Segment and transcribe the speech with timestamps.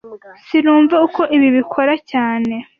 [0.47, 2.55] Sinumva uko ibi bikora cyane